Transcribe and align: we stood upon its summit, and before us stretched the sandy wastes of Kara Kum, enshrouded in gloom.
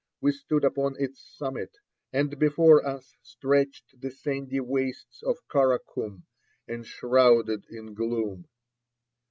we 0.19 0.31
stood 0.31 0.63
upon 0.65 0.95
its 0.97 1.21
summit, 1.37 1.77
and 2.11 2.39
before 2.39 2.83
us 2.83 3.15
stretched 3.21 4.01
the 4.01 4.09
sandy 4.09 4.59
wastes 4.59 5.21
of 5.21 5.37
Kara 5.47 5.77
Kum, 5.77 6.25
enshrouded 6.67 7.65
in 7.69 7.93
gloom. 7.93 8.47